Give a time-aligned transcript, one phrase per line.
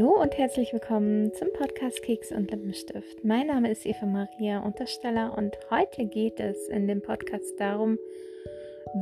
[0.00, 3.22] Hallo und herzlich willkommen zum Podcast Keks und Lippenstift.
[3.22, 7.98] Mein Name ist Eva Maria Untersteller und heute geht es in dem Podcast darum,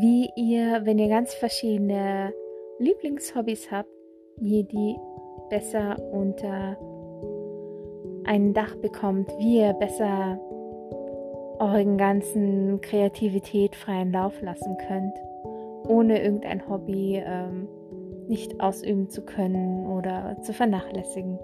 [0.00, 2.32] wie ihr, wenn ihr ganz verschiedene
[2.78, 3.90] Lieblingshobbys habt,
[4.40, 4.96] ihr die
[5.50, 6.78] besser unter
[8.24, 10.40] ein Dach bekommt, wie ihr besser
[11.58, 15.14] euren ganzen Kreativität freien Lauf lassen könnt,
[15.88, 17.68] ohne irgendein Hobby ähm,
[18.28, 21.38] nicht ausüben zu können oder zu vernachlässigen.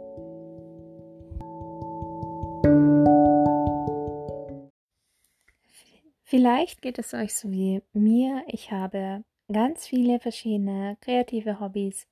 [6.24, 8.42] Vielleicht geht es euch so wie mir.
[8.46, 9.22] Ich habe
[9.52, 12.06] ganz viele verschiedene kreative Hobbys.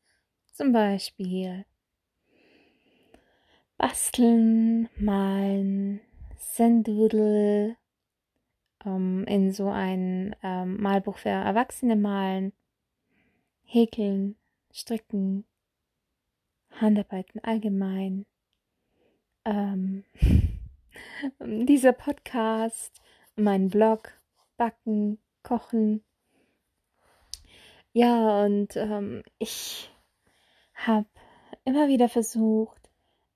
[0.52, 1.65] Zum Beispiel
[3.79, 6.01] Basteln, Malen,
[6.37, 7.77] Sendoodle,
[8.84, 12.52] ähm, in so ein ähm, Malbuch für Erwachsene malen,
[13.65, 14.37] Häkeln,
[14.73, 15.45] Stricken,
[16.71, 18.26] Handarbeiten allgemein,
[19.45, 20.04] ähm,
[21.40, 23.01] dieser Podcast,
[23.37, 24.12] mein Blog,
[24.57, 26.04] Backen, Kochen.
[27.93, 29.90] Ja, und ähm, ich
[30.74, 31.09] habe
[31.65, 32.90] immer wieder versucht,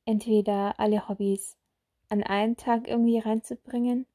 [0.04, 1.56] entweder alle Hobbys
[2.08, 4.06] an einen Tag irgendwie reinzubringen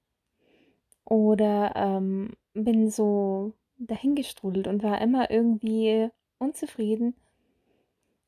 [1.04, 6.10] oder ähm, bin so dahingestrudelt und war immer irgendwie
[6.40, 7.16] unzufrieden,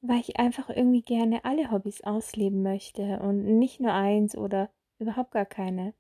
[0.01, 5.31] weil ich einfach irgendwie gerne alle Hobbys ausleben möchte und nicht nur eins oder überhaupt
[5.31, 5.93] gar keine.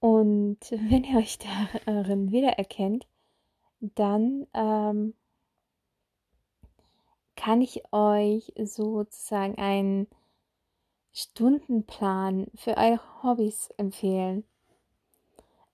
[0.00, 3.06] Und wenn ihr euch darin wiedererkennt,
[3.80, 5.14] dann ähm,
[7.36, 10.06] kann ich euch sozusagen einen
[11.12, 14.44] Stundenplan für eure Hobbys empfehlen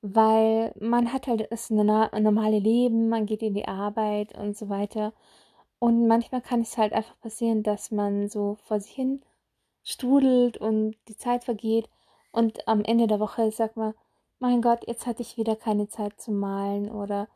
[0.03, 5.13] weil man hat halt das normale Leben, man geht in die Arbeit und so weiter.
[5.79, 9.23] Und manchmal kann es halt einfach passieren, dass man so vor sich hin
[9.85, 11.89] strudelt und die Zeit vergeht
[12.33, 13.95] und am Ende der Woche sagt man,
[14.39, 17.29] mein Gott, jetzt hatte ich wieder keine Zeit zu malen oder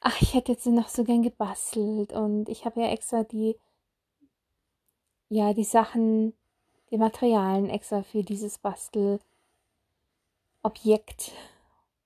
[0.00, 3.56] ach, ich hätte jetzt noch so gern gebastelt und ich habe ja extra die,
[5.28, 6.34] ja, die Sachen,
[6.90, 9.22] die Materialien extra für dieses Bastelobjekt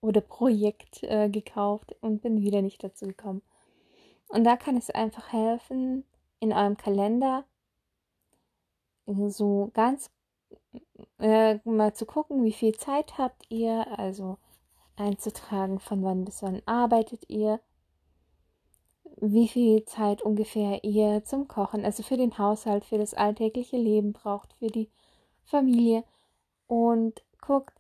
[0.01, 3.43] oder Projekt äh, gekauft und bin wieder nicht dazu gekommen.
[4.29, 6.05] Und da kann es einfach helfen,
[6.39, 7.45] in eurem Kalender
[9.29, 10.11] so ganz
[11.19, 14.39] äh, mal zu gucken, wie viel Zeit habt ihr, also
[14.97, 17.61] einzutragen, von wann bis wann arbeitet ihr,
[19.21, 24.13] wie viel Zeit ungefähr ihr zum Kochen, also für den Haushalt, für das alltägliche Leben
[24.13, 24.91] braucht, für die
[25.45, 26.05] Familie
[26.67, 27.80] und guckt,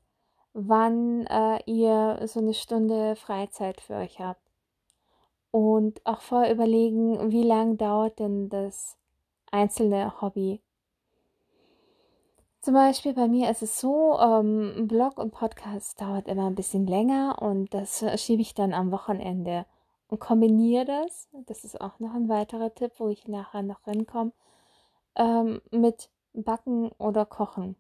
[0.52, 4.40] wann äh, ihr so eine Stunde Freizeit für euch habt.
[5.50, 8.96] Und auch vorher überlegen, wie lang dauert denn das
[9.50, 10.60] einzelne Hobby.
[12.60, 16.86] Zum Beispiel bei mir ist es so, ähm, Blog und Podcast dauert immer ein bisschen
[16.86, 19.64] länger und das schiebe ich dann am Wochenende
[20.08, 24.32] und kombiniere das, das ist auch noch ein weiterer Tipp, wo ich nachher noch hinkomme,
[25.16, 27.76] ähm, mit Backen oder Kochen.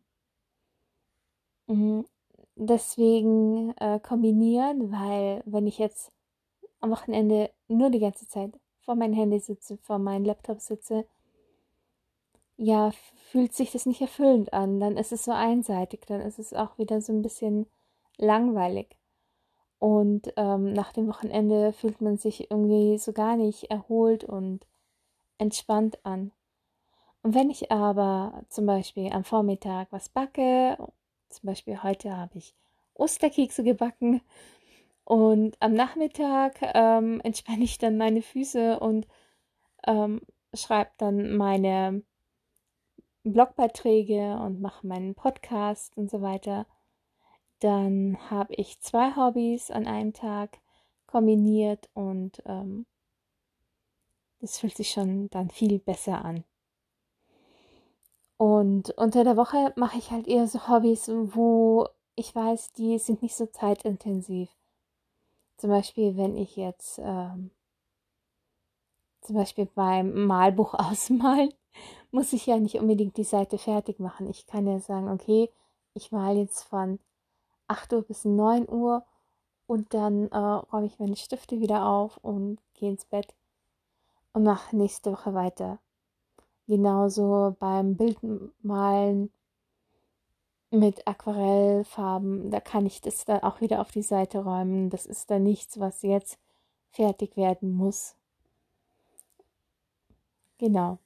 [1.66, 2.06] Mhm
[2.56, 6.12] deswegen äh, kombinieren, weil wenn ich jetzt
[6.80, 11.06] am Wochenende nur die ganze Zeit vor meinem Handy sitze, vor meinem Laptop sitze,
[12.56, 12.92] ja,
[13.30, 14.80] fühlt sich das nicht erfüllend an.
[14.80, 17.66] Dann ist es so einseitig, dann ist es auch wieder so ein bisschen
[18.18, 18.96] langweilig.
[19.78, 24.66] Und ähm, nach dem Wochenende fühlt man sich irgendwie so gar nicht erholt und
[25.38, 26.32] entspannt an.
[27.22, 30.76] Und wenn ich aber zum Beispiel am Vormittag was backe
[31.30, 32.54] zum Beispiel heute habe ich
[32.94, 34.20] Osterkekse gebacken
[35.04, 39.06] und am Nachmittag ähm, entspanne ich dann meine Füße und
[39.86, 40.20] ähm,
[40.54, 42.02] schreibe dann meine
[43.24, 46.66] Blogbeiträge und mache meinen Podcast und so weiter.
[47.60, 50.58] Dann habe ich zwei Hobbys an einem Tag
[51.06, 52.86] kombiniert und ähm,
[54.40, 56.44] das fühlt sich schon dann viel besser an.
[58.40, 63.20] Und unter der Woche mache ich halt eher so Hobbys, wo ich weiß, die sind
[63.20, 64.48] nicht so zeitintensiv.
[65.58, 67.50] Zum Beispiel, wenn ich jetzt ähm,
[69.20, 71.52] zum Beispiel beim Malbuch ausmalen,
[72.12, 74.26] muss ich ja nicht unbedingt die Seite fertig machen.
[74.30, 75.50] Ich kann ja sagen, okay,
[75.92, 76.98] ich male jetzt von
[77.68, 79.04] 8 Uhr bis 9 Uhr
[79.66, 83.34] und dann äh, räume ich meine Stifte wieder auf und gehe ins Bett
[84.32, 85.78] und mache nächste Woche weiter.
[86.70, 89.32] Genauso beim Bildmalen
[90.70, 94.88] mit Aquarellfarben, da kann ich das dann auch wieder auf die Seite räumen.
[94.88, 96.38] Das ist dann nichts, was jetzt
[96.92, 98.14] fertig werden muss.
[100.58, 100.98] Genau.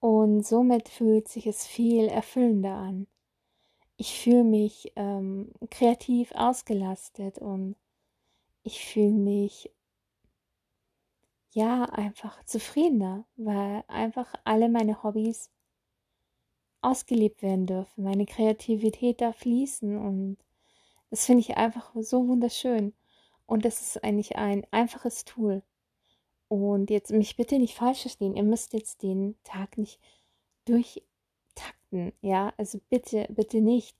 [0.00, 3.06] Und somit fühlt sich es viel erfüllender an.
[3.96, 7.76] Ich fühle mich ähm, kreativ ausgelastet und
[8.64, 9.70] ich fühle mich
[11.50, 15.50] ja einfach zufriedener, weil einfach alle meine Hobbys
[16.80, 20.38] ausgelebt werden dürfen, meine Kreativität da fließen und
[21.10, 22.94] das finde ich einfach so wunderschön.
[23.46, 25.62] Und das ist eigentlich ein einfaches Tool.
[26.48, 30.00] Und jetzt mich bitte nicht falsch verstehen, ihr müsst jetzt den Tag nicht
[30.66, 33.96] durchtakten, ja, also bitte, bitte nicht,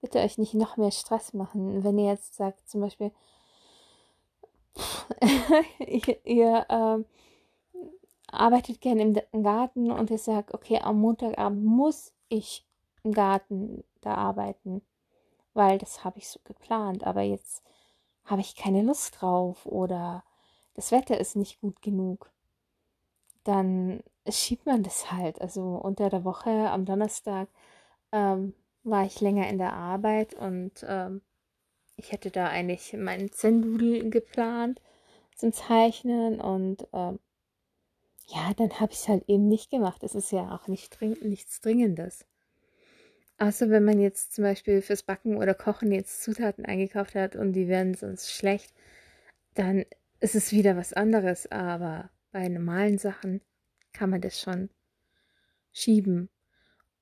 [0.00, 3.12] bitte euch nicht noch mehr Stress machen, wenn ihr jetzt sagt zum Beispiel,
[5.86, 7.04] ihr, ihr äh,
[8.28, 12.66] arbeitet gerne im Garten und ihr sagt, okay, am Montagabend muss ich
[13.02, 14.82] im Garten da arbeiten,
[15.54, 17.62] weil das habe ich so geplant, aber jetzt
[18.24, 20.24] habe ich keine Lust drauf oder
[20.74, 22.30] das Wetter ist nicht gut genug,
[23.44, 25.40] dann schiebt man das halt.
[25.40, 27.48] Also unter der Woche am Donnerstag
[28.12, 31.22] ähm, war ich länger in der Arbeit und ähm,
[31.96, 34.80] ich hätte da eigentlich meinen Zen-Doodle geplant
[35.34, 37.18] zum Zeichnen und ähm,
[38.28, 40.02] ja, dann habe ich es halt eben nicht gemacht.
[40.02, 42.26] Es ist ja auch nicht dring nichts Dringendes.
[43.38, 47.52] Außer wenn man jetzt zum Beispiel fürs Backen oder Kochen jetzt Zutaten eingekauft hat und
[47.52, 48.72] die werden sonst schlecht,
[49.54, 49.84] dann
[50.20, 51.50] ist es wieder was anderes.
[51.52, 53.42] Aber bei normalen Sachen
[53.92, 54.70] kann man das schon
[55.72, 56.30] schieben.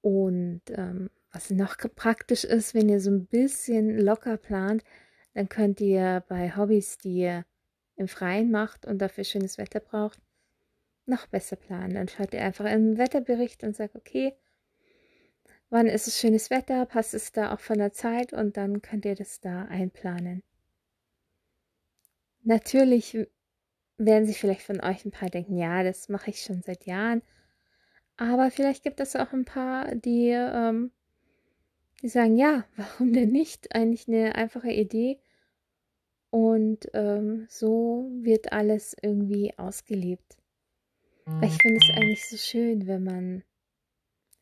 [0.05, 4.85] Und ähm, was noch praktisch ist, wenn ihr so ein bisschen locker plant,
[5.33, 7.47] dann könnt ihr bei Hobbys, die ihr
[7.97, 10.21] im Freien macht und dafür schönes Wetter braucht,
[11.06, 11.95] noch besser planen.
[11.95, 14.35] Dann schaut ihr einfach im Wetterbericht und sagt, okay,
[15.71, 19.07] wann ist es schönes Wetter, passt es da auch von der Zeit und dann könnt
[19.07, 20.43] ihr das da einplanen.
[22.43, 23.27] Natürlich
[23.97, 27.23] werden sich vielleicht von euch ein paar denken, ja, das mache ich schon seit Jahren.
[28.16, 30.93] Aber vielleicht gibt es auch ein paar, die ähm,
[32.05, 33.75] die sagen, ja, warum denn nicht?
[33.75, 35.19] Eigentlich eine einfache Idee.
[36.28, 40.37] Und ähm, so wird alles irgendwie ausgelebt.
[41.25, 43.43] Weil ich finde es eigentlich so schön, wenn man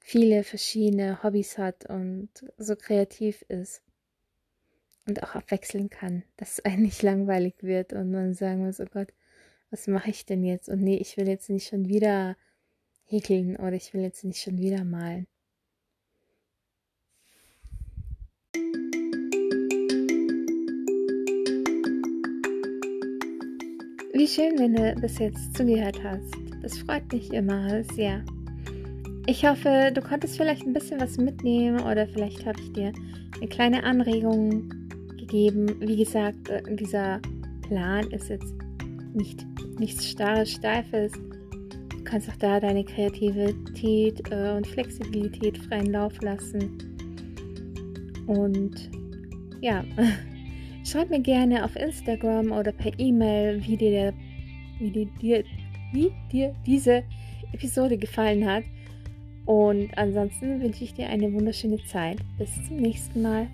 [0.01, 3.83] viele verschiedene Hobbys hat und so kreativ ist
[5.07, 9.13] und auch abwechseln kann, dass es eigentlich langweilig wird und man sagen muss, oh Gott,
[9.71, 10.69] was mache ich denn jetzt?
[10.69, 12.37] Und nee, ich will jetzt nicht schon wieder
[13.05, 15.27] häkeln oder ich will jetzt nicht schon wieder malen.
[24.15, 26.35] Wie schön, wenn du bis jetzt zugehört hast.
[26.63, 28.25] Das freut mich immer sehr.
[29.27, 32.93] Ich hoffe, du konntest vielleicht ein bisschen was mitnehmen oder vielleicht habe ich dir
[33.37, 34.69] eine kleine Anregung
[35.17, 35.81] gegeben.
[35.81, 37.21] Wie gesagt, äh, dieser
[37.63, 38.55] Plan ist jetzt
[39.15, 39.47] nicht
[39.79, 41.13] nichts starres, steifes.
[42.13, 46.79] Kannst auch da deine Kreativität äh, und Flexibilität freien Lauf lassen.
[48.27, 48.91] Und
[49.61, 49.83] ja,
[50.85, 54.13] Schreib mir gerne auf Instagram oder per E-Mail, wie dir,
[54.79, 55.45] wie, dir,
[55.93, 57.05] wie dir diese
[57.53, 58.65] Episode gefallen hat.
[59.47, 62.19] Und ansonsten wünsche ich dir eine wunderschöne Zeit.
[62.37, 63.49] Bis zum nächsten Mal.